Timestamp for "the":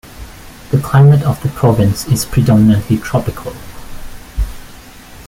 0.71-0.79, 1.43-1.49